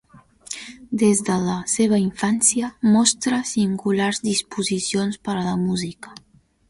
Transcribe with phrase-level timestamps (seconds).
[1.01, 6.17] Des de la seva infància mostrà singulars disposicions per a la música.